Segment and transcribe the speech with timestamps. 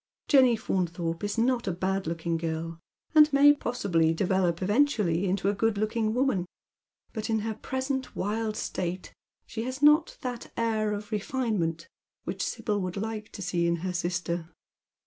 [0.27, 2.79] Jenny Faunthorpe is not a bad looking girl,
[3.13, 6.47] and may possibly develop eventually into a good looking woman,
[7.13, 9.13] but in her present wild state
[9.45, 11.87] she has not that air of refinement
[12.23, 14.47] which Sibyl would like to see in her sistoi